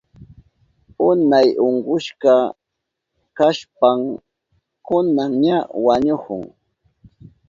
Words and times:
Unay 1.09 1.47
unkushka 1.65 2.33
kashpan 3.37 3.99
kunan 4.87 5.31
ña 5.43 5.57
wañuhun 5.85 6.41